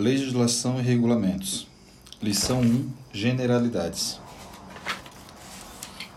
Legislação 0.00 0.80
e 0.80 0.82
regulamentos. 0.82 1.66
Lição 2.22 2.62
1: 2.62 2.88
Generalidades. 3.12 4.18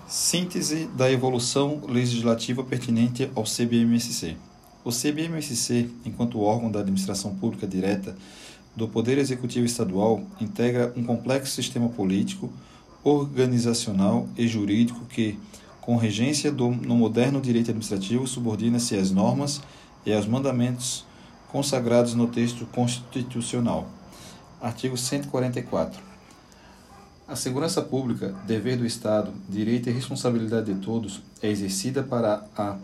Síntese 0.07 0.85
da 0.95 1.11
evolução 1.11 1.81
legislativa 1.89 2.63
pertinente 2.63 3.29
ao 3.35 3.43
CBMSC. 3.43 4.37
O 4.85 4.89
CBMSC, 4.89 5.89
enquanto 6.05 6.39
órgão 6.39 6.71
da 6.71 6.79
administração 6.79 7.35
pública 7.35 7.67
direta 7.67 8.15
do 8.73 8.87
Poder 8.87 9.17
Executivo 9.17 9.65
Estadual, 9.65 10.23
integra 10.39 10.93
um 10.95 11.03
complexo 11.03 11.53
sistema 11.53 11.89
político, 11.89 12.49
organizacional 13.03 14.29
e 14.37 14.47
jurídico 14.47 15.05
que, 15.07 15.37
com 15.81 15.97
regência 15.97 16.53
do, 16.53 16.69
no 16.69 16.95
moderno 16.95 17.41
direito 17.41 17.71
administrativo, 17.71 18.25
subordina-se 18.27 18.95
às 18.95 19.11
normas 19.11 19.61
e 20.05 20.13
aos 20.13 20.25
mandamentos 20.25 21.03
consagrados 21.53 22.15
no 22.15 22.27
texto 22.27 22.65
constitucional. 22.65 23.87
Artigo 24.59 24.97
144. 24.97 26.01
A 27.27 27.35
segurança 27.35 27.79
pública, 27.79 28.33
dever 28.47 28.75
do 28.75 28.87
Estado, 28.87 29.31
direito 29.47 29.87
e 29.87 29.93
responsabilidade 29.93 30.73
de 30.73 30.79
todos, 30.81 31.21
é 31.43 31.49
exercida 31.49 32.01
para 32.01 32.43
a 32.57 32.75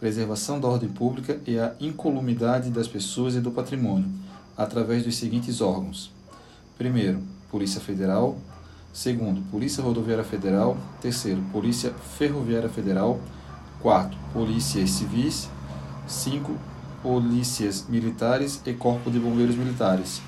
preservação 0.00 0.58
da 0.58 0.66
ordem 0.66 0.88
pública 0.88 1.38
e 1.46 1.58
a 1.58 1.74
incolumidade 1.78 2.70
das 2.70 2.88
pessoas 2.88 3.34
e 3.34 3.40
do 3.40 3.50
patrimônio, 3.50 4.08
através 4.56 5.04
dos 5.04 5.16
seguintes 5.16 5.60
órgãos: 5.60 6.10
primeiro, 6.78 7.22
Polícia 7.50 7.80
Federal, 7.80 8.38
segundo, 8.90 9.42
Polícia 9.50 9.82
Rodoviária 9.82 10.24
Federal, 10.24 10.78
terceiro, 11.02 11.42
Polícia 11.52 11.92
Ferroviária 12.16 12.70
Federal, 12.70 13.20
quarto, 13.82 14.16
Polícias 14.32 14.90
Civis, 14.90 15.50
cinco, 16.06 16.56
polícias 17.04 17.84
militares 17.86 18.62
e 18.64 18.72
corpo 18.72 19.10
de 19.10 19.18
bombeiros 19.18 19.56
militares. 19.56 20.22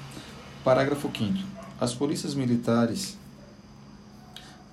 Parágrafo 0.63 1.11
5 1.11 1.39
As 1.81 1.95
polícias 1.95 2.35
militares 2.35 3.17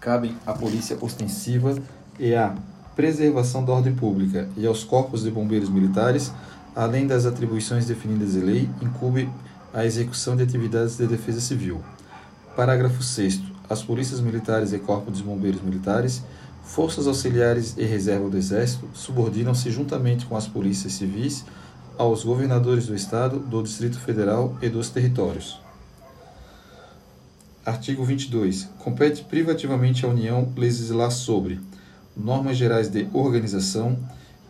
cabem 0.02 0.36
à 0.45 0.52
polícia 0.52 0.98
ostensiva 1.00 1.82
e 2.20 2.36
à 2.36 2.54
preservação 2.94 3.64
da 3.64 3.72
ordem 3.72 3.95
pública 3.95 4.50
e 4.58 4.68
aos 4.68 4.84
corpos 4.84 5.23
de 5.23 5.32
bombeiros 5.32 5.70
militares, 5.70 6.34
além 6.76 7.08
das 7.08 7.26
atribuições 7.26 7.86
definidas 7.86 8.36
em 8.36 8.42
lei, 8.42 8.70
incumbe 8.82 9.30
a 9.73 9.86
execução 9.86 10.36
de 10.36 10.44
atividades 10.44 10.98
de 10.98 11.08
defesa 11.08 11.40
civil. 11.40 11.82
Parágrafo 12.54 13.02
6 13.02 13.40
As 13.70 13.82
polícias 13.82 14.20
militares 14.20 14.73
e 14.73 14.78
corpos 14.78 15.20
de 15.20 15.23
bombeiros 15.23 15.62
militares, 15.62 16.22
forças 16.66 17.08
auxiliares 17.08 17.76
e 17.78 17.86
reserva 17.86 18.30
do 18.30 18.38
Exército 18.38 18.90
subordinam-se 18.94 19.72
juntamente 19.72 20.26
com 20.26 20.36
as 20.36 20.50
polícias 20.50 20.92
civis 20.92 21.45
aos 21.97 22.23
governadores 22.23 22.88
do 22.88 22.95
Estado, 22.95 23.39
do 23.39 23.61
Distrito 23.61 23.99
Federal 23.99 24.58
e 24.61 24.69
dos 24.69 24.89
territórios. 24.89 25.59
Artigo 27.66 28.03
22. 28.03 28.69
Compete 28.80 29.23
privativamente 29.23 30.05
à 30.05 30.09
União 30.09 30.52
legislar 30.58 31.11
sobre 31.11 31.61
normas 32.16 32.58
gerais 32.58 32.89
de 32.89 33.08
organização, 33.14 33.97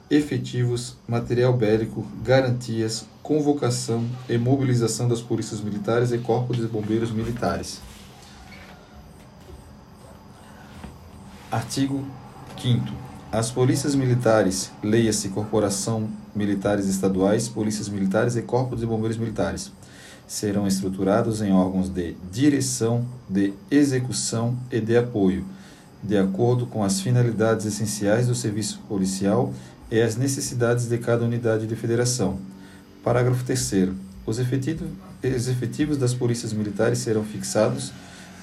efetivos, 0.09 0.97
material 1.07 1.53
bélico, 1.53 2.05
garantias, 2.23 3.05
convocação 3.21 4.05
e 4.27 4.37
mobilização 4.37 5.07
das 5.07 5.21
polícias 5.21 5.61
militares 5.61 6.11
e 6.11 6.17
corpos 6.17 6.57
de 6.57 6.67
bombeiros 6.67 7.11
militares. 7.11 7.81
Artigo 11.51 12.03
5 12.59 13.12
as 13.33 13.49
polícias 13.49 13.95
militares, 13.95 14.69
leia-se 14.83 15.29
Corporação 15.29 16.07
Militares 16.35 16.85
Estaduais, 16.85 17.49
Polícias 17.49 17.89
Militares 17.89 18.35
e 18.35 18.43
Corpos 18.43 18.79
de 18.79 18.85
Bombeiros 18.85 19.17
Militares, 19.17 19.71
serão 20.27 20.67
estruturados 20.67 21.41
em 21.41 21.51
órgãos 21.51 21.89
de 21.89 22.15
direção, 22.31 23.03
de 23.27 23.51
execução 23.71 24.55
e 24.71 24.79
de 24.79 24.95
apoio, 24.95 25.43
de 26.03 26.15
acordo 26.15 26.67
com 26.67 26.83
as 26.83 27.01
finalidades 27.01 27.65
essenciais 27.65 28.27
do 28.27 28.35
serviço 28.35 28.79
policial 28.87 29.51
e 29.89 29.99
as 29.99 30.15
necessidades 30.15 30.87
de 30.87 30.99
cada 30.99 31.25
unidade 31.25 31.65
de 31.65 31.75
federação. 31.75 32.37
Parágrafo 33.03 33.43
3 33.43 33.89
os 34.27 34.37
efetivos, 34.37 34.89
os 35.23 35.47
efetivos 35.47 35.97
das 35.97 36.13
polícias 36.13 36.53
militares 36.53 36.99
serão 36.99 37.23
fixados 37.23 37.91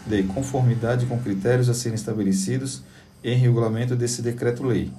de 0.05 0.25
conformidade 0.25 1.07
com 1.07 1.17
critérios 1.17 1.69
a 1.69 1.75
serem 1.75 1.95
estabelecidos 1.95 2.83
em 3.23 3.37
regulamento 3.37 3.95
desse 3.95 4.23
decreto-lei. 4.23 4.91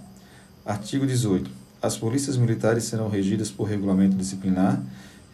Artigo 0.65 1.05
18. 1.05 1.49
As 1.81 1.97
polícias 1.97 2.37
militares 2.37 2.83
serão 2.83 3.09
regidas 3.09 3.49
por 3.49 3.63
regulamento 3.63 4.15
disciplinar, 4.15 4.81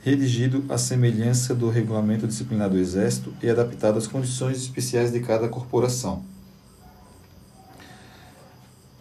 redigido 0.03 0.63
à 0.69 0.77
semelhança 0.77 1.53
do 1.53 1.69
regulamento 1.69 2.25
disciplinar 2.25 2.69
do 2.69 2.77
Exército 2.77 3.33
e 3.43 3.49
adaptado 3.49 3.97
às 3.97 4.07
condições 4.07 4.57
especiais 4.57 5.11
de 5.11 5.19
cada 5.19 5.49
corporação. 5.49 6.23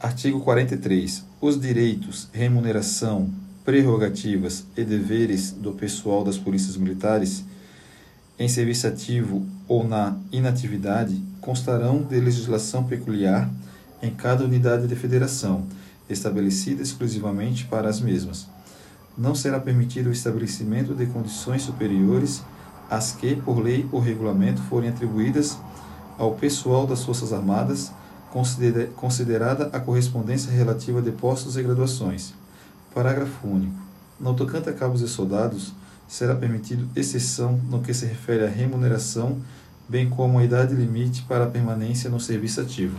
Artigo 0.00 0.40
43. 0.40 1.24
Os 1.40 1.60
direitos, 1.60 2.28
remuneração, 2.32 3.30
prerrogativas 3.64 4.64
e 4.76 4.84
deveres 4.84 5.52
do 5.52 5.72
pessoal 5.72 6.24
das 6.24 6.36
polícias 6.36 6.76
militares 6.76 7.44
em 8.38 8.48
serviço 8.48 8.86
ativo 8.86 9.46
ou 9.66 9.86
na 9.86 10.16
inatividade 10.30 11.20
constarão 11.40 12.02
de 12.02 12.20
legislação 12.20 12.84
peculiar 12.84 13.50
em 14.02 14.10
cada 14.10 14.44
unidade 14.44 14.86
de 14.86 14.96
federação, 14.96 15.66
estabelecida 16.08 16.82
exclusivamente 16.82 17.64
para 17.64 17.88
as 17.88 18.00
mesmas. 18.00 18.46
Não 19.16 19.34
será 19.34 19.58
permitido 19.58 20.08
o 20.08 20.12
estabelecimento 20.12 20.94
de 20.94 21.06
condições 21.06 21.62
superiores 21.62 22.42
às 22.90 23.12
que, 23.12 23.36
por 23.36 23.58
lei 23.58 23.88
ou 23.90 24.00
regulamento, 24.00 24.62
forem 24.62 24.90
atribuídas 24.90 25.58
ao 26.18 26.34
pessoal 26.34 26.86
das 26.86 27.02
Forças 27.02 27.32
Armadas, 27.32 27.90
considerada 28.96 29.70
a 29.72 29.80
correspondência 29.80 30.52
relativa 30.52 31.00
de 31.00 31.10
postos 31.10 31.56
e 31.56 31.62
graduações. 31.62 32.34
Parágrafo 32.94 33.46
único. 33.46 33.74
No 34.20 34.34
tocante 34.34 34.68
a 34.68 34.72
cabos 34.72 35.00
e 35.00 35.08
soldados, 35.08 35.72
será 36.06 36.34
permitido 36.34 36.88
exceção 36.94 37.60
no 37.68 37.80
que 37.80 37.92
se 37.92 38.06
refere 38.06 38.44
à 38.44 38.48
remuneração, 38.48 39.38
bem 39.88 40.08
como 40.08 40.38
a 40.38 40.44
idade 40.44 40.74
limite 40.74 41.22
para 41.22 41.44
a 41.44 41.48
permanência 41.48 42.08
no 42.10 42.20
serviço 42.20 42.60
ativo. 42.60 42.96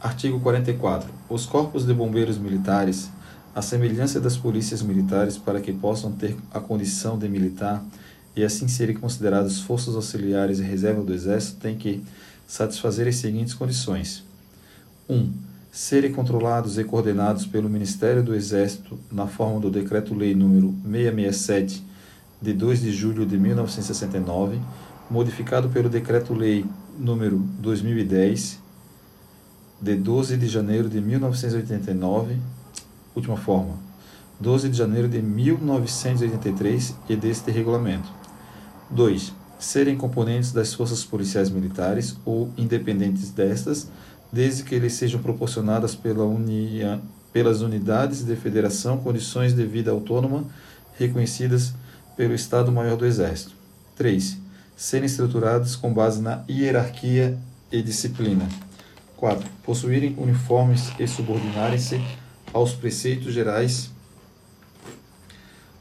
Artigo 0.00 0.38
44. 0.40 1.08
Os 1.28 1.46
corpos 1.46 1.86
de 1.86 1.94
bombeiros 1.94 2.36
militares, 2.36 3.10
à 3.54 3.62
semelhança 3.62 4.20
das 4.20 4.36
polícias 4.36 4.82
militares, 4.82 5.38
para 5.38 5.58
que 5.58 5.72
possam 5.72 6.12
ter 6.12 6.36
a 6.52 6.60
condição 6.60 7.18
de 7.18 7.26
militar 7.28 7.82
e 8.36 8.44
assim 8.44 8.68
serem 8.68 8.94
considerados 8.94 9.60
forças 9.60 9.94
auxiliares 9.94 10.58
e 10.58 10.62
reserva 10.62 11.02
do 11.02 11.14
Exército, 11.14 11.60
têm 11.60 11.76
que 11.76 12.04
satisfazer 12.46 13.08
as 13.08 13.16
seguintes 13.16 13.54
condições: 13.54 14.22
1. 15.08 15.14
Um, 15.14 15.32
serem 15.72 16.12
controlados 16.12 16.76
e 16.76 16.84
coordenados 16.84 17.46
pelo 17.46 17.68
Ministério 17.68 18.22
do 18.22 18.34
Exército 18.34 18.98
na 19.10 19.26
forma 19.26 19.60
do 19.60 19.70
Decreto-Lei 19.70 20.34
número 20.34 20.74
667 20.84 21.82
de 22.42 22.52
2 22.52 22.80
de 22.82 22.92
julho 22.92 23.24
de 23.24 23.38
1969, 23.38 24.60
modificado 25.10 25.70
pelo 25.70 25.88
Decreto-Lei 25.88 26.66
número 26.98 27.38
2010 27.60 28.65
de 29.80 29.94
12 29.94 30.36
de 30.36 30.48
janeiro 30.48 30.88
de 30.88 31.00
1989, 31.00 32.36
última 33.14 33.36
forma, 33.36 33.74
12 34.40 34.68
de 34.68 34.76
janeiro 34.76 35.08
de 35.08 35.20
1983 35.20 36.94
e 37.08 37.16
deste 37.16 37.50
regulamento. 37.50 38.08
2. 38.90 39.32
Serem 39.58 39.96
componentes 39.96 40.52
das 40.52 40.74
forças 40.74 41.04
policiais 41.04 41.50
militares 41.50 42.16
ou 42.24 42.50
independentes 42.56 43.30
destas, 43.30 43.88
desde 44.30 44.62
que 44.62 44.74
eles 44.74 44.92
sejam 44.94 45.22
proporcionadas 45.22 45.94
pela 45.94 46.24
unia, 46.24 47.00
pelas 47.32 47.62
unidades 47.62 48.24
de 48.24 48.36
federação 48.36 48.98
condições 48.98 49.54
de 49.54 49.64
vida 49.64 49.90
autônoma 49.90 50.44
reconhecidas 50.98 51.74
pelo 52.16 52.34
Estado-Maior 52.34 52.96
do 52.96 53.06
Exército. 53.06 53.52
3. 53.96 54.38
Serem 54.76 55.06
estruturados 55.06 55.76
com 55.76 55.92
base 55.92 56.20
na 56.20 56.44
hierarquia 56.48 57.38
e 57.70 57.82
disciplina. 57.82 58.46
4. 59.16 59.48
Possuírem 59.64 60.14
uniformes 60.18 60.92
e 60.98 61.06
subordinarem-se 61.06 62.00
aos 62.52 62.72
preceitos 62.72 63.32
gerais 63.32 63.90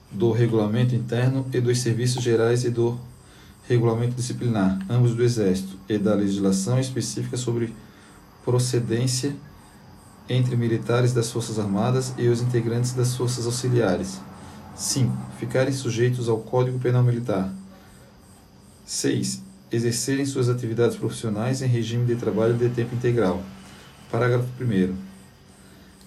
do 0.09 0.31
regulamento 0.31 0.95
interno 0.95 1.45
e 1.53 1.59
dos 1.59 1.79
serviços 1.79 2.23
gerais 2.23 2.63
e 2.63 2.69
do 2.69 2.97
regulamento 3.67 4.15
disciplinar, 4.15 4.79
ambos 4.89 5.13
do 5.13 5.23
Exército, 5.23 5.77
e 5.89 5.97
da 5.97 6.13
legislação 6.13 6.79
específica 6.79 7.35
sobre 7.35 7.73
procedência 8.43 9.35
entre 10.29 10.55
militares 10.55 11.13
das 11.13 11.31
Forças 11.31 11.59
Armadas 11.59 12.13
e 12.17 12.27
os 12.27 12.41
integrantes 12.41 12.93
das 12.93 13.15
Forças 13.15 13.45
Auxiliares. 13.45 14.19
5. 14.75 15.11
Ficarem 15.39 15.73
sujeitos 15.73 16.29
ao 16.29 16.39
Código 16.39 16.79
Penal 16.79 17.03
Militar. 17.03 17.51
6 18.85 19.44
exercerem 19.71 20.25
suas 20.25 20.49
atividades 20.49 20.95
profissionais 20.95 21.61
em 21.61 21.67
regime 21.67 22.05
de 22.05 22.15
trabalho 22.15 22.53
de 22.53 22.69
tempo 22.69 22.95
integral. 22.95 23.41
Parágrafo 24.11 24.47
1. 24.61 24.95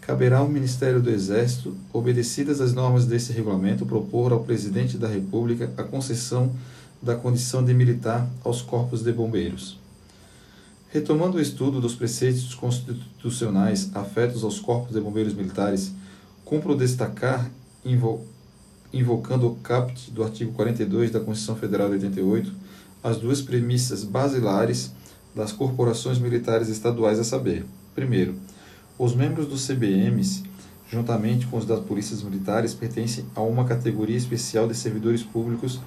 caberá 0.01 0.39
ao 0.39 0.49
Ministério 0.49 1.01
do 1.03 1.11
Exército, 1.11 1.77
obedecidas 1.93 2.61
as 2.61 2.73
normas 2.73 3.05
desse 3.05 3.33
regulamento, 3.33 3.85
propor 3.85 4.33
ao 4.33 4.45
Presidente 4.45 4.97
da 4.97 5.09
República 5.09 5.71
a 5.77 5.83
concessão 5.83 6.55
da 7.03 7.15
condição 7.15 7.65
de 7.65 7.75
militar 7.75 8.29
aos 8.45 8.63
corpos 8.63 9.03
de 9.03 9.13
bombeiros. 9.13 9.79
Retomando 10.91 11.37
o 11.37 11.41
estudo 11.41 11.81
dos 11.81 11.95
preceitos 11.95 12.55
constitucionais 12.55 13.91
afetos 13.95 14.43
aos 14.43 14.59
corpos 14.59 14.95
de 14.95 15.01
bombeiros 15.01 15.35
militares, 15.35 15.93
cumpro 16.45 16.75
destacar, 16.75 17.51
invo 17.85 18.25
invocando 18.91 19.47
o 19.47 19.57
caput 19.57 20.11
do 20.11 20.25
artigo 20.25 20.53
42 20.53 21.11
da 21.11 21.21
Constituição 21.21 21.57
Federal 21.57 21.89
de 21.89 21.95
88, 21.97 22.53
as 23.09 23.17
duas 23.17 23.41
premissas 23.41 24.05
basilares 24.05 24.93
das 25.35 25.53
corporações 25.53 26.19
militares 26.19 26.69
estaduais 26.69 27.19
a 27.19 27.25
saber: 27.25 27.65
primeiro, 27.95 28.35
os 28.99 29.15
membros 29.15 29.47
dos 29.47 29.67
CBMs, 29.67 30.43
juntamente 30.91 31.47
com 31.47 31.57
os 31.57 31.65
das 31.65 31.81
polícias 31.81 32.23
militares, 32.23 32.75
pertencem 32.75 33.25
a 33.35 33.41
uma 33.41 33.65
categoria 33.65 34.17
especial 34.17 34.69
de 34.69 34.75
servidores 34.75 35.23
públicos 35.23 35.81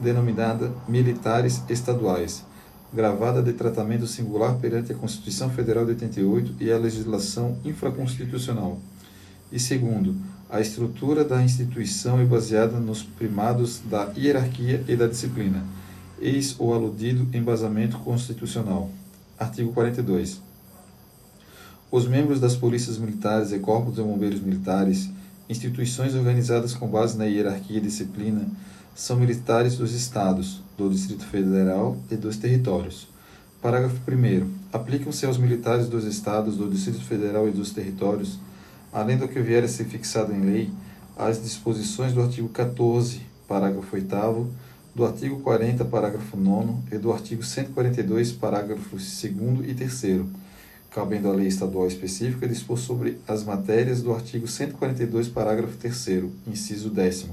denominada 0.00 0.72
militares 0.86 1.62
estaduais, 1.68 2.44
gravada 2.92 3.42
de 3.42 3.52
tratamento 3.52 4.06
singular 4.06 4.56
perante 4.56 4.92
a 4.92 4.96
Constituição 4.96 5.48
Federal 5.50 5.84
de 5.84 5.92
88 5.92 6.54
e 6.60 6.70
a 6.70 6.78
legislação 6.78 7.56
infraconstitucional. 7.64 8.78
E 9.50 9.58
segundo, 9.58 10.16
a 10.50 10.60
estrutura 10.60 11.24
da 11.24 11.42
instituição 11.42 12.20
é 12.20 12.24
baseada 12.24 12.78
nos 12.78 13.02
primados 13.02 13.80
da 13.88 14.12
hierarquia 14.16 14.84
e 14.86 14.96
da 14.96 15.06
disciplina. 15.06 15.64
Eis 16.18 16.56
o 16.58 16.72
aludido 16.72 17.28
embasamento 17.36 17.98
constitucional. 17.98 18.90
Artigo 19.38 19.70
42. 19.74 20.40
Os 21.90 22.08
membros 22.08 22.40
das 22.40 22.56
polícias 22.56 22.96
militares 22.96 23.52
e 23.52 23.58
corpos 23.58 23.96
de 23.96 24.02
bombeiros 24.02 24.40
militares, 24.40 25.10
instituições 25.46 26.14
organizadas 26.14 26.72
com 26.72 26.88
base 26.88 27.18
na 27.18 27.26
hierarquia 27.26 27.76
e 27.76 27.82
disciplina, 27.82 28.48
são 28.94 29.18
militares 29.18 29.76
dos 29.76 29.92
Estados, 29.92 30.62
do 30.78 30.88
Distrito 30.88 31.26
Federal 31.26 31.98
e 32.10 32.16
dos 32.16 32.38
territórios. 32.38 33.06
Parágrafo 33.60 34.00
1. 34.10 34.50
Aplicam-se 34.72 35.26
aos 35.26 35.36
militares 35.36 35.86
dos 35.86 36.04
Estados, 36.04 36.56
do 36.56 36.70
Distrito 36.70 37.02
Federal 37.02 37.46
e 37.46 37.52
dos 37.52 37.72
territórios, 37.72 38.38
além 38.90 39.18
do 39.18 39.28
que 39.28 39.40
vier 39.40 39.62
a 39.62 39.68
ser 39.68 39.84
fixado 39.84 40.32
em 40.32 40.40
lei, 40.40 40.70
as 41.14 41.42
disposições 41.42 42.14
do 42.14 42.22
artigo 42.22 42.48
14, 42.48 43.20
parágrafo 43.46 43.94
8, 43.94 44.46
do 44.96 45.04
artigo 45.04 45.40
40, 45.40 45.84
parágrafo 45.84 46.38
9 46.38 46.72
e 46.90 46.96
do 46.96 47.12
artigo 47.12 47.42
142, 47.42 48.32
parágrafos 48.32 49.22
2 49.22 49.68
e 49.68 49.74
3 49.74 50.24
cabendo 50.90 51.28
à 51.28 51.34
lei 51.34 51.48
estadual 51.48 51.86
específica 51.86 52.48
dispor 52.48 52.78
sobre 52.78 53.18
as 53.28 53.44
matérias 53.44 54.00
do 54.00 54.14
artigo 54.14 54.48
142, 54.48 55.28
parágrafo 55.28 55.76
3 55.76 56.24
inciso 56.46 56.88
10 56.88 57.26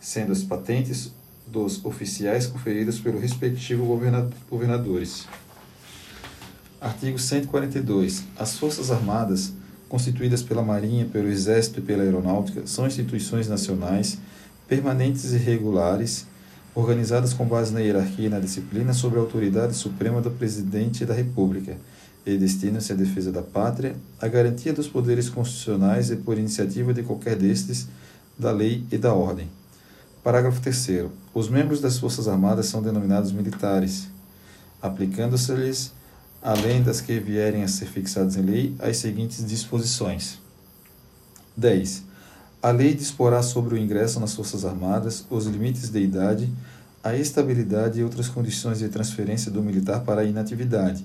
sendo 0.00 0.32
as 0.32 0.42
patentes 0.42 1.12
dos 1.46 1.84
oficiais 1.84 2.46
conferidas 2.46 2.98
pelo 2.98 3.20
respectivo 3.20 3.84
governadores. 4.48 5.26
Artigo 6.80 7.18
142. 7.18 8.24
As 8.38 8.56
Forças 8.56 8.90
Armadas, 8.90 9.52
constituídas 9.90 10.42
pela 10.42 10.62
Marinha, 10.62 11.04
pelo 11.04 11.28
Exército 11.28 11.80
e 11.80 11.82
pela 11.82 12.02
Aeronáutica, 12.02 12.66
são 12.66 12.86
instituições 12.86 13.46
nacionais, 13.46 14.16
permanentes 14.66 15.34
e 15.34 15.36
regulares, 15.36 16.26
organizadas 16.74 17.32
com 17.32 17.46
base 17.46 17.72
na 17.72 17.80
hierarquia 17.80 18.26
e 18.26 18.30
na 18.30 18.40
disciplina 18.40 18.92
sob 18.92 19.16
a 19.16 19.20
autoridade 19.20 19.74
suprema 19.74 20.20
do 20.20 20.30
Presidente 20.30 21.06
da 21.06 21.14
República 21.14 21.76
e 22.26 22.36
destinam-se 22.36 22.92
à 22.92 22.96
defesa 22.96 23.30
da 23.30 23.42
pátria, 23.42 23.94
à 24.20 24.26
garantia 24.26 24.72
dos 24.72 24.88
poderes 24.88 25.28
constitucionais 25.28 26.10
e 26.10 26.16
por 26.16 26.38
iniciativa 26.38 26.92
de 26.92 27.02
qualquer 27.02 27.36
destes, 27.36 27.86
da 28.38 28.50
lei 28.50 28.84
e 28.90 28.98
da 28.98 29.12
ordem. 29.12 29.48
Parágrafo 30.22 30.60
3 30.60 31.10
Os 31.34 31.48
membros 31.48 31.80
das 31.80 31.98
Forças 31.98 32.26
Armadas 32.26 32.66
são 32.66 32.82
denominados 32.82 33.30
militares, 33.30 34.08
aplicando-se-lhes, 34.80 35.92
além 36.42 36.82
das 36.82 37.00
que 37.00 37.20
vierem 37.20 37.62
a 37.62 37.68
ser 37.68 37.86
fixadas 37.86 38.36
em 38.36 38.42
lei, 38.42 38.74
as 38.78 38.96
seguintes 38.96 39.44
disposições. 39.46 40.38
10. 41.56 42.02
A 42.64 42.70
lei 42.70 42.94
disporá 42.94 43.42
sobre 43.42 43.74
o 43.74 43.76
ingresso 43.76 44.18
nas 44.18 44.32
Forças 44.32 44.64
Armadas, 44.64 45.26
os 45.28 45.44
limites 45.44 45.90
de 45.90 46.00
idade, 46.00 46.50
a 47.02 47.14
estabilidade 47.14 48.00
e 48.00 48.02
outras 48.02 48.26
condições 48.26 48.78
de 48.78 48.88
transferência 48.88 49.50
do 49.50 49.62
militar 49.62 50.00
para 50.00 50.22
a 50.22 50.24
inatividade, 50.24 51.04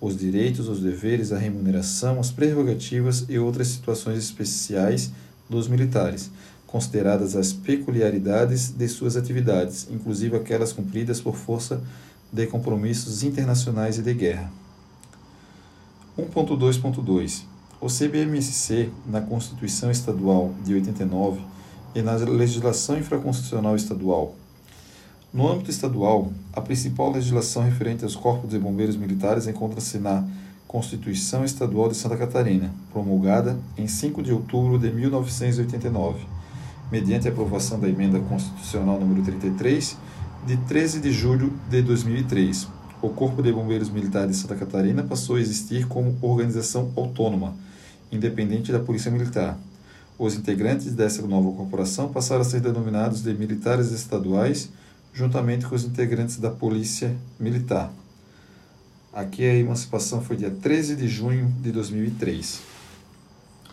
os 0.00 0.16
direitos, 0.16 0.68
os 0.68 0.78
deveres, 0.78 1.32
a 1.32 1.36
remuneração, 1.36 2.20
as 2.20 2.30
prerrogativas 2.30 3.24
e 3.28 3.40
outras 3.40 3.66
situações 3.66 4.18
especiais 4.18 5.10
dos 5.48 5.66
militares, 5.66 6.30
consideradas 6.64 7.34
as 7.34 7.52
peculiaridades 7.52 8.70
de 8.70 8.86
suas 8.86 9.16
atividades, 9.16 9.88
inclusive 9.90 10.36
aquelas 10.36 10.72
cumpridas 10.72 11.20
por 11.20 11.34
força 11.34 11.82
de 12.32 12.46
compromissos 12.46 13.24
internacionais 13.24 13.98
e 13.98 14.02
de 14.02 14.14
guerra. 14.14 14.48
1.2.2 16.16 17.49
O 17.80 17.86
CBMSC, 17.86 18.90
na 19.06 19.20
Constituição 19.20 19.90
Estadual 19.90 20.52
de 20.64 20.74
89 20.74 21.40
e 21.94 22.02
na 22.02 22.12
legislação 22.14 22.98
infraconstitucional 22.98 23.74
estadual 23.74 24.34
no 25.32 25.48
âmbito 25.48 25.70
estadual, 25.70 26.32
a 26.52 26.60
principal 26.60 27.12
legislação 27.12 27.62
referente 27.62 28.02
aos 28.02 28.16
corpos 28.16 28.50
de 28.50 28.58
bombeiros 28.58 28.96
militares 28.96 29.46
encontra-se 29.46 29.96
na 29.98 30.24
Constituição 30.66 31.44
Estadual 31.44 31.88
de 31.88 31.96
Santa 31.96 32.16
Catarina, 32.16 32.74
promulgada 32.92 33.56
em 33.78 33.86
5 33.86 34.24
de 34.24 34.32
outubro 34.32 34.76
de 34.76 34.90
1989, 34.90 36.26
mediante 36.90 37.28
a 37.28 37.30
aprovação 37.30 37.78
da 37.78 37.88
emenda 37.88 38.18
constitucional 38.18 38.98
número 38.98 39.22
33 39.22 39.96
de 40.48 40.56
13 40.56 40.98
de 40.98 41.12
julho 41.12 41.52
de 41.70 41.80
2003. 41.80 42.66
O 43.00 43.10
Corpo 43.10 43.40
de 43.40 43.52
Bombeiros 43.52 43.88
Militares 43.88 44.32
de 44.34 44.42
Santa 44.42 44.56
Catarina 44.56 45.04
passou 45.04 45.36
a 45.36 45.40
existir 45.40 45.86
como 45.86 46.16
organização 46.20 46.90
autônoma, 46.96 47.54
independente 48.10 48.72
da 48.72 48.78
Polícia 48.78 49.10
Militar. 49.10 49.58
Os 50.18 50.34
integrantes 50.34 50.92
dessa 50.92 51.22
nova 51.26 51.50
corporação 51.52 52.12
passaram 52.12 52.42
a 52.42 52.44
ser 52.44 52.60
denominados 52.60 53.22
de 53.22 53.32
militares 53.32 53.90
estaduais 53.90 54.70
juntamente 55.12 55.66
com 55.66 55.74
os 55.74 55.84
integrantes 55.84 56.36
da 56.38 56.50
Polícia 56.50 57.16
Militar. 57.38 57.92
Aqui 59.12 59.44
a 59.44 59.54
emancipação 59.56 60.22
foi 60.22 60.36
dia 60.36 60.50
13 60.50 60.94
de 60.94 61.08
junho 61.08 61.52
de 61.60 61.72
2003. 61.72 62.60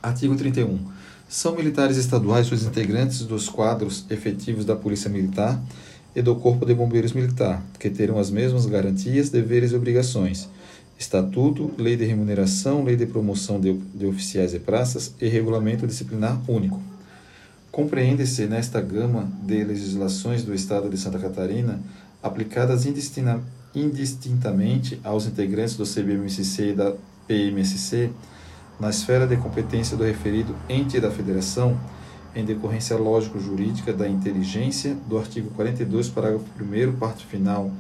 Artigo 0.02 0.36
31. 0.36 0.80
São 1.30 1.56
militares 1.56 1.98
estaduais 1.98 2.52
os 2.52 2.64
integrantes 2.64 3.24
dos 3.24 3.50
quadros 3.50 4.06
efetivos 4.10 4.66
da 4.66 4.76
Polícia 4.76 5.10
Militar 5.10 5.62
e 6.16 6.22
do 6.22 6.36
Corpo 6.36 6.66
de 6.66 6.74
Bombeiros 6.74 7.12
Militar, 7.12 7.62
que 7.78 7.90
terão 7.90 8.18
as 8.18 8.32
mesmas 8.32 8.66
garantias, 8.66 9.30
deveres 9.30 9.72
e 9.72 9.76
obrigações. 9.76 10.50
Estatuto, 10.98 11.72
Lei 11.78 11.96
de 11.96 12.06
Remuneração, 12.06 12.84
Lei 12.84 12.96
de 12.96 13.06
Promoção 13.06 13.60
de, 13.60 13.74
de 13.74 14.06
Oficiais 14.06 14.54
e 14.54 14.60
Praças 14.60 15.14
e 15.22 15.28
Regulamento 15.28 15.86
Disciplinar 15.86 16.42
Único. 16.50 16.82
Compreende-se 17.72 18.48
nesta 18.48 18.82
gama 18.82 19.32
de 19.44 19.64
legislações 19.64 20.44
do 20.44 20.56
Estado 20.56 20.90
de 20.90 20.98
Santa 20.98 21.20
Catarina 21.20 21.80
aplicadas 22.24 22.88
indistintamente 23.76 25.00
aos 25.04 25.28
integrantes 25.28 25.76
do 25.76 25.86
CBMSC 25.86 26.72
e 26.72 26.74
da 26.74 26.94
PMSC 27.28 28.10
na 28.80 28.90
esfera 28.90 29.28
de 29.28 29.38
competência 29.38 29.96
do 29.98 30.04
referido 30.04 30.56
ente 30.70 31.00
da 31.00 31.12
Federação, 31.12 31.80
em 32.36 32.46
decorrência 32.46 32.96
lógico-jurídica 32.96 33.92
da 33.94 34.08
inteligência 34.08 34.96
do 35.08 35.18
artigo 35.18 35.50
42, 35.52 36.10
parágrafo 36.10 36.46
1 36.60 36.94
parte 36.98 37.26
final 37.26 37.72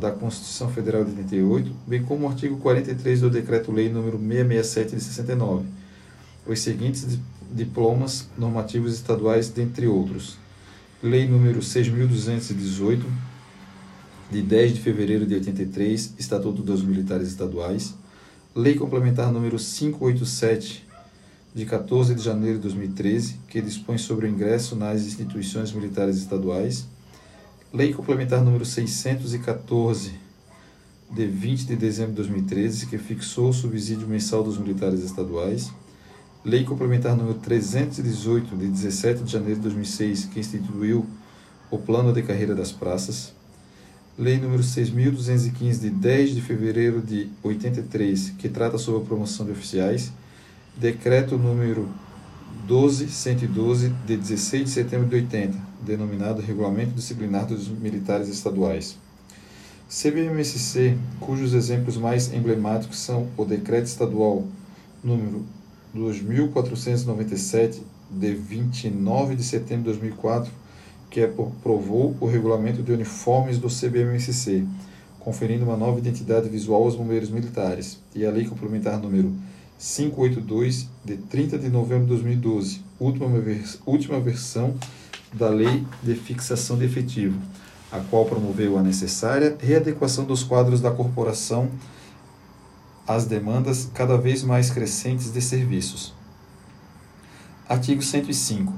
da 0.00 0.10
Constituição 0.10 0.70
Federal 0.70 1.04
de 1.04 1.10
88, 1.10 1.72
bem 1.86 2.02
como 2.02 2.26
o 2.26 2.28
artigo 2.28 2.56
43 2.56 3.20
do 3.20 3.30
Decreto-Lei 3.30 3.90
nº 3.90 4.18
667 4.18 4.96
de 4.96 5.02
69. 5.02 5.66
Os 6.46 6.60
seguintes 6.60 7.18
diplomas 7.52 8.28
normativos 8.38 8.94
estaduais, 8.94 9.50
dentre 9.50 9.86
outros. 9.86 10.38
Lei 11.02 11.28
número 11.28 11.60
6.218, 11.60 13.02
de 14.30 14.42
10 14.42 14.74
de 14.74 14.80
fevereiro 14.80 15.26
de 15.26 15.34
83, 15.34 16.14
Estatuto 16.18 16.62
dos 16.62 16.82
Militares 16.82 17.28
Estaduais. 17.28 17.94
Lei 18.54 18.74
complementar 18.74 19.30
número 19.30 19.58
587, 19.58 20.86
de 21.54 21.66
14 21.66 22.14
de 22.14 22.22
janeiro 22.22 22.56
de 22.56 22.62
2013, 22.62 23.36
que 23.48 23.60
dispõe 23.60 23.98
sobre 23.98 24.26
o 24.26 24.30
ingresso 24.30 24.76
nas 24.76 25.02
instituições 25.02 25.72
militares 25.72 26.16
estaduais. 26.16 26.86
Lei 27.72 27.92
complementar 27.92 28.42
número 28.42 28.64
614, 28.64 30.10
de 31.08 31.24
20 31.24 31.66
de 31.66 31.76
dezembro 31.76 32.10
de 32.10 32.16
2013, 32.16 32.86
que 32.86 32.98
fixou 32.98 33.50
o 33.50 33.52
subsídio 33.52 34.08
mensal 34.08 34.42
dos 34.42 34.58
militares 34.58 35.04
estaduais. 35.04 35.72
Lei 36.44 36.64
Complementar 36.64 37.16
número 37.16 37.38
318, 37.38 38.56
de 38.56 38.66
17 38.66 39.22
de 39.22 39.30
janeiro 39.30 39.54
de 39.54 39.62
2006, 39.62 40.24
que 40.24 40.40
instituiu 40.40 41.06
o 41.70 41.78
Plano 41.78 42.12
de 42.12 42.22
Carreira 42.22 42.56
das 42.56 42.72
Praças. 42.72 43.32
Lei 44.18 44.36
número 44.36 44.64
6.215, 44.64 45.78
de 45.78 45.90
10 45.90 46.34
de 46.34 46.42
fevereiro 46.42 47.00
de 47.00 47.28
83, 47.40 48.30
que 48.30 48.48
trata 48.48 48.78
sobre 48.78 49.02
a 49.02 49.06
promoção 49.06 49.46
de 49.46 49.52
oficiais. 49.52 50.12
Decreto 50.76 51.38
número 51.38 51.88
12112 52.66 53.88
de 54.06 54.16
16 54.16 54.64
de 54.64 54.70
setembro 54.70 55.08
de 55.08 55.16
80, 55.16 55.58
denominado 55.82 56.40
Regulamento 56.40 56.92
Disciplinar 56.92 57.46
dos 57.46 57.68
Militares 57.68 58.28
Estaduais. 58.28 58.96
CBMSC, 59.88 60.96
cujos 61.18 61.52
exemplos 61.52 61.96
mais 61.96 62.32
emblemáticos 62.32 63.00
são 63.00 63.26
o 63.36 63.44
Decreto 63.44 63.86
Estadual 63.86 64.46
número 65.02 65.44
2497 65.92 67.82
de 68.10 68.34
29 68.34 69.34
de 69.34 69.42
setembro 69.42 69.92
de 69.92 69.98
2004, 69.98 70.52
que 71.10 71.22
aprovou 71.22 72.16
o 72.20 72.26
regulamento 72.26 72.82
de 72.82 72.92
uniformes 72.92 73.58
do 73.58 73.68
CBMSC, 73.68 74.64
conferindo 75.18 75.64
uma 75.64 75.76
nova 75.76 75.98
identidade 75.98 76.48
visual 76.48 76.84
aos 76.84 76.94
bombeiros 76.94 77.30
militares, 77.30 77.98
e 78.14 78.24
a 78.24 78.30
Lei 78.30 78.44
Complementar 78.44 79.00
número 79.00 79.32
582, 79.80 80.88
de 81.02 81.16
30 81.16 81.58
de 81.58 81.70
novembro 81.70 82.04
de 82.04 82.10
2012, 82.10 82.82
última, 83.00 83.40
vers 83.40 83.80
última 83.86 84.20
versão 84.20 84.74
da 85.32 85.48
Lei 85.48 85.86
de 86.02 86.14
Fixação 86.14 86.76
de 86.76 86.84
Efetivo, 86.84 87.40
a 87.90 87.98
qual 87.98 88.26
promoveu 88.26 88.76
a 88.76 88.82
necessária 88.82 89.56
readequação 89.58 90.26
dos 90.26 90.44
quadros 90.44 90.82
da 90.82 90.90
corporação 90.90 91.70
às 93.08 93.24
demandas 93.24 93.88
cada 93.94 94.18
vez 94.18 94.42
mais 94.42 94.68
crescentes 94.68 95.32
de 95.32 95.40
serviços. 95.40 96.12
Artigo 97.66 98.02
105. 98.02 98.74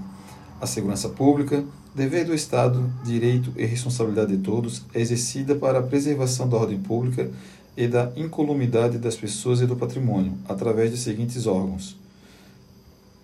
A 0.61 0.69
segurança 0.69 1.09
pública, 1.09 1.65
dever 1.93 2.27
do 2.27 2.33
Estado, 2.33 2.89
direito 3.05 3.53
e 3.57 3.67
responsabilidade 3.67 4.37
de 4.37 4.43
todos, 4.45 4.85
é 4.95 5.01
exercida 5.01 5.57
para 5.57 5.81
a 5.81 5.83
preservação 5.83 6.49
da 6.49 6.57
ordem 6.57 6.79
pública 6.79 7.29
e 7.77 7.87
da 7.89 8.13
incolumidade 8.17 8.99
das 8.99 9.17
pessoas 9.17 9.61
e 9.61 9.67
do 9.67 9.77
patrimônio, 9.77 10.35
através 10.49 10.91
de 10.91 10.97
seguintes 10.97 11.47
órgãos: 11.47 11.97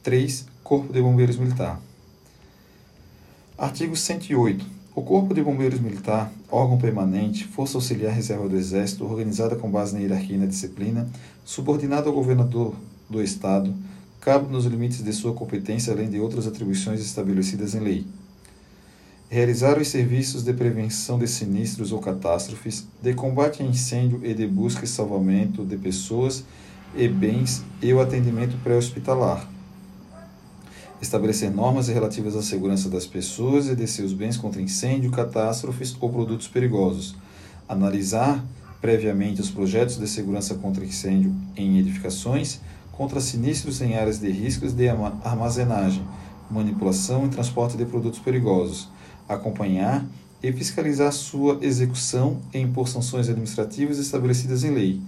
3. 0.02 0.47
Corpo 0.64 0.93
de 0.93 1.00
Bombeiros 1.00 1.37
Militar. 1.37 1.81
Artigo 3.57 3.97
108. 3.97 4.64
O 4.95 5.02
Corpo 5.02 5.33
de 5.33 5.43
Bombeiros 5.43 5.81
Militar, 5.81 6.33
órgão 6.50 6.76
permanente, 6.76 7.45
força 7.45 7.76
auxiliar 7.76 8.12
reserva 8.12 8.49
do 8.49 8.57
Exército, 8.57 9.05
organizada 9.05 9.55
com 9.55 9.71
base 9.71 9.95
na 9.95 10.00
hierarquia 10.00 10.37
e 10.37 10.38
na 10.38 10.47
disciplina, 10.47 11.09
subordinado 11.45 12.09
ao 12.09 12.14
governador 12.14 12.75
do 13.09 13.23
Estado, 13.23 13.73
cabe 14.21 14.50
nos 14.50 14.67
limites 14.67 15.02
de 15.02 15.12
sua 15.12 15.33
competência, 15.33 15.93
além 15.93 16.11
de 16.11 16.19
outras 16.19 16.47
atribuições 16.47 17.00
estabelecidas 17.00 17.75
em 17.75 17.81
lei 17.81 18.07
realizar 19.31 19.79
os 19.79 19.89
serviços 19.89 20.43
de 20.43 20.55
prevenção 20.55 21.19
de 21.19 21.29
sinistros 21.29 21.93
ou 21.93 22.01
catástrofes, 22.01 22.89
de 23.03 23.13
combate 23.13 23.63
a 23.63 23.67
incêndio 23.67 24.21
e 24.25 24.33
de 24.33 24.47
busca 24.47 24.85
e 24.85 24.89
salvamento 24.89 25.67
de 25.67 25.77
pessoas 25.77 26.45
e 26.97 27.07
bens 27.07 27.63
e 27.83 27.93
o 27.93 28.01
atendimento 28.01 28.57
pré-hospitalar. 28.65 29.47
Estabelecer 31.01 31.51
normas 31.51 31.89
relativas 31.89 32.35
à 32.35 32.43
segurança 32.43 32.89
das 32.89 33.07
pessoas 33.07 33.69
e 33.69 33.77
de 33.77 33.87
seus 33.87 34.13
bens 34.13 34.37
contra 34.37 34.63
incêndio, 34.63 35.11
catástrofes 35.11 35.95
ou 36.01 36.11
produtos 36.11 36.49
perigosos. 36.49 37.15
Analisar 37.69 38.43
previamente 38.81 39.41
os 39.41 39.51
projetos 39.51 39.99
de 39.99 40.09
segurança 40.09 40.55
contra 40.55 40.85
incêndio 40.85 41.35
em 41.55 41.79
edificações, 41.79 42.61
contra 42.91 43.21
sinistros 43.21 43.81
em 43.83 43.95
áreas 43.95 44.19
de 44.19 44.31
riscos 44.31 44.73
de 44.73 44.89
armazenagem, 44.89 46.03
manipulação 46.51 47.27
e 47.27 47.29
transporte 47.29 47.77
de 47.77 47.85
produtos 47.85 48.19
perigosos 48.19 48.89
acompanhar 49.29 50.07
e 50.43 50.53
fiscalizar 50.53 51.13
sua 51.13 51.59
execução 51.63 52.39
e 52.55 52.59
impor 52.59 52.89
sanções 52.89 53.29
administrativas 53.29 53.99
estabelecidas 53.99 54.65
em 54.65 54.71
lei, 54.71 55.01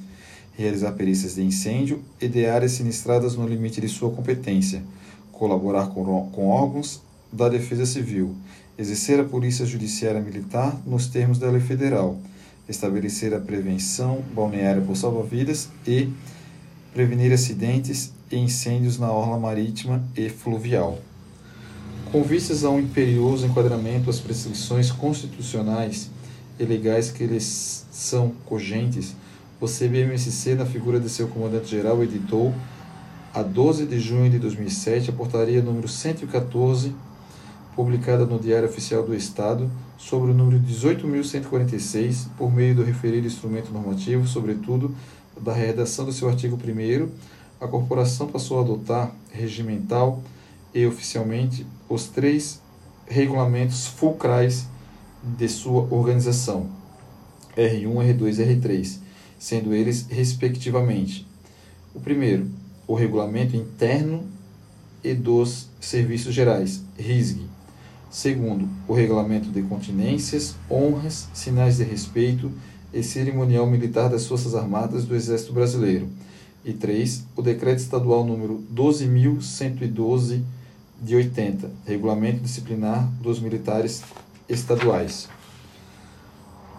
realizar 0.56 0.92
perícias 0.92 1.36
de 1.36 1.42
incêndio 1.42 2.02
e 2.20 2.28
de 2.28 2.46
áreas 2.46 2.72
sinistradas 2.72 3.36
no 3.36 3.46
limite 3.46 3.80
de 3.80 3.88
sua 3.88 4.10
competência, 4.10 4.82
colaborar 5.32 5.86
com, 5.88 6.28
com 6.32 6.48
órgãos 6.48 7.00
da 7.32 7.48
Defesa 7.48 7.86
Civil, 7.86 8.34
exercer 8.76 9.20
a 9.20 9.24
Polícia 9.24 9.64
Judiciária 9.64 10.20
Militar 10.20 10.76
nos 10.84 11.06
termos 11.06 11.38
da 11.38 11.50
lei 11.50 11.60
federal, 11.60 12.18
estabelecer 12.68 13.32
a 13.34 13.40
prevenção 13.40 14.22
balneária 14.34 14.82
por 14.82 14.96
salva-vidas 14.96 15.68
e 15.86 16.08
prevenir 16.92 17.32
acidentes 17.32 18.12
e 18.30 18.36
incêndios 18.36 18.98
na 18.98 19.10
orla 19.10 19.38
marítima 19.38 20.02
e 20.16 20.28
fluvial. 20.28 20.98
Com 22.12 22.24
vistas 22.24 22.64
a 22.64 22.70
um 22.70 22.80
imperioso 22.80 23.46
enquadramento 23.46 24.10
às 24.10 24.18
prescrições 24.18 24.90
constitucionais 24.90 26.10
e 26.58 26.64
legais 26.64 27.08
que 27.08 27.24
lhes 27.24 27.86
são 27.92 28.32
cogentes, 28.46 29.14
o 29.60 29.66
CBMSC, 29.66 30.56
na 30.56 30.66
figura 30.66 30.98
de 30.98 31.08
seu 31.08 31.28
comandante-geral, 31.28 32.02
editou, 32.02 32.52
a 33.32 33.44
12 33.44 33.86
de 33.86 34.00
junho 34.00 34.28
de 34.28 34.40
2007, 34.40 35.10
a 35.10 35.12
portaria 35.12 35.62
número 35.62 35.86
114, 35.86 36.92
publicada 37.76 38.26
no 38.26 38.40
Diário 38.40 38.68
Oficial 38.68 39.04
do 39.04 39.14
Estado, 39.14 39.70
sobre 39.96 40.32
o 40.32 40.34
número 40.34 40.58
18.146, 40.58 42.26
por 42.36 42.52
meio 42.52 42.74
do 42.74 42.82
referido 42.82 43.28
instrumento 43.28 43.70
normativo, 43.70 44.26
sobretudo 44.26 44.92
da 45.40 45.52
redação 45.52 46.04
do 46.04 46.12
seu 46.12 46.28
artigo 46.28 46.56
1 46.56 47.08
a 47.60 47.68
corporação 47.68 48.26
passou 48.26 48.58
a 48.58 48.62
adotar 48.62 49.12
regimental 49.30 50.20
e 50.74 50.84
oficialmente 50.84 51.64
os 51.90 52.06
três 52.06 52.60
regulamentos 53.06 53.88
fulcrais 53.88 54.66
de 55.22 55.48
sua 55.48 55.92
organização, 55.92 56.68
R1, 57.56 58.16
R2 58.16 58.38
e 58.38 58.56
R3, 58.56 58.98
sendo 59.38 59.74
eles 59.74 60.06
respectivamente: 60.08 61.26
o 61.92 62.00
primeiro, 62.00 62.48
o 62.86 62.94
regulamento 62.94 63.56
interno 63.56 64.24
e 65.02 65.12
dos 65.14 65.68
serviços 65.80 66.32
gerais, 66.32 66.82
RISG. 66.96 67.42
Segundo, 68.08 68.68
o 68.88 68.94
regulamento 68.94 69.50
de 69.50 69.62
continências, 69.62 70.54
honras, 70.70 71.28
sinais 71.32 71.76
de 71.76 71.84
respeito 71.84 72.50
e 72.92 73.02
cerimonial 73.02 73.66
militar 73.66 74.08
das 74.08 74.26
Forças 74.26 74.54
Armadas 74.54 75.04
do 75.04 75.14
Exército 75.14 75.52
Brasileiro. 75.52 76.08
E 76.64 76.72
três, 76.72 77.24
o 77.36 77.42
decreto 77.42 77.78
estadual 77.78 78.24
número 78.24 78.62
12112 78.70 80.44
de 81.00 81.16
80, 81.16 81.70
Regulamento 81.86 82.40
Disciplinar 82.40 83.06
dos 83.20 83.40
Militares 83.40 84.02
Estaduais. 84.48 85.28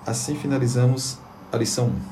Assim 0.05 0.35
finalizamos 0.35 1.17
a 1.51 1.57
lição 1.57 1.87
1. 1.87 2.10